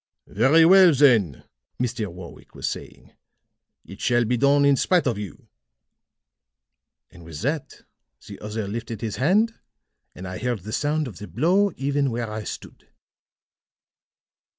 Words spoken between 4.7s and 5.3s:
spite of